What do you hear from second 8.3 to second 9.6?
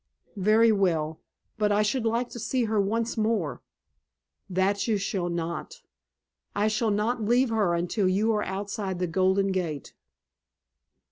are outside the Golden